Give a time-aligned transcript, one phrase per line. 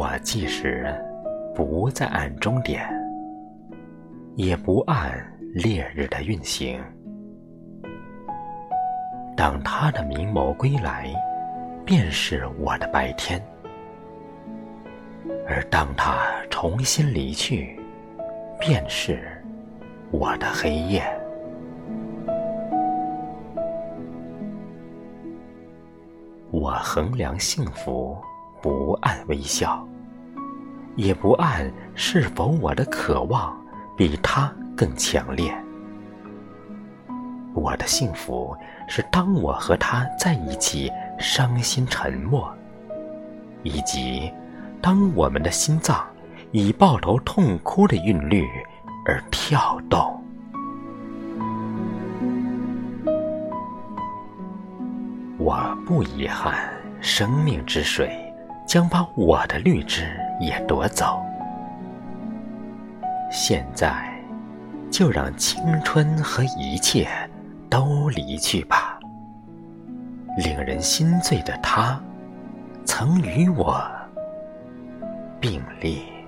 [0.00, 0.90] 我即使
[1.54, 2.88] 不再按终点，
[4.34, 5.12] 也不按
[5.52, 6.82] 烈日的运行。
[9.36, 11.12] 当他的明眸归来，
[11.84, 13.38] 便是我的白天；
[15.46, 16.16] 而当他
[16.48, 17.78] 重新离去，
[18.58, 19.20] 便是
[20.10, 21.02] 我的黑夜。
[26.50, 28.16] 我衡量幸福，
[28.62, 29.86] 不按微笑，
[31.00, 33.58] 也不按是否我的渴望
[33.96, 35.50] 比他更强烈。
[37.54, 38.54] 我的幸福
[38.86, 42.52] 是当我和他在一起，伤心沉默，
[43.62, 44.30] 以及
[44.82, 46.06] 当我们的心脏
[46.52, 48.46] 以抱头痛哭的韵律
[49.06, 50.22] 而跳动。
[55.38, 56.54] 我不遗憾，
[57.00, 58.14] 生命之水
[58.66, 60.06] 将把我的绿枝
[60.40, 61.22] 也夺走。
[63.30, 64.12] 现在，
[64.90, 67.06] 就让青春和一切
[67.68, 68.98] 都离去吧。
[70.38, 72.00] 令人心醉的他，
[72.84, 73.80] 曾与我
[75.40, 76.19] 并列。